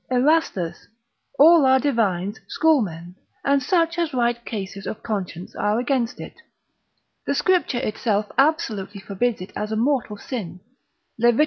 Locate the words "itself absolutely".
7.77-8.99